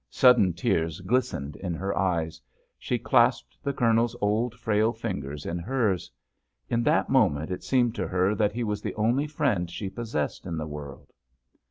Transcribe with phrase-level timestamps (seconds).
[0.09, 2.41] Sudden tears glistened in her eyes.
[2.79, 6.09] She clasped the Colonel's old, frail fingers in hers.
[6.71, 10.47] In that moment it seemed to her that he was the only friend she possessed
[10.47, 11.13] in the world.